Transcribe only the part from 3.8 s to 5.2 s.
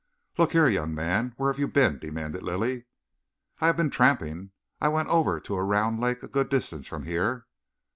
tramping. I went